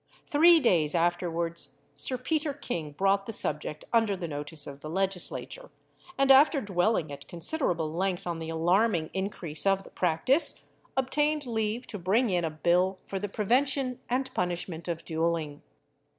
Three 0.25 0.59
days 0.59 0.95
afterwards, 0.95 1.75
Sir 1.93 2.17
Peter 2.17 2.55
King 2.55 2.91
brought 2.93 3.27
the 3.27 3.31
subject 3.31 3.85
under 3.93 4.17
the 4.17 4.27
notice 4.27 4.65
of 4.65 4.79
the 4.81 4.89
legislature; 4.89 5.69
and 6.17 6.31
after 6.31 6.59
dwelling 6.59 7.11
at 7.11 7.27
considerable 7.27 7.93
length 7.93 8.25
on 8.25 8.39
the 8.39 8.49
alarming 8.49 9.11
increase 9.13 9.63
of 9.67 9.83
the 9.83 9.91
practice, 9.91 10.65
obtained 10.97 11.45
leave 11.45 11.85
to 11.85 11.99
bring 11.99 12.31
in 12.31 12.43
a 12.43 12.49
bill 12.49 12.97
for 13.05 13.19
the 13.19 13.29
prevention 13.29 13.99
and 14.09 14.33
punishment 14.33 14.87
of 14.87 15.05
duelling. 15.05 15.61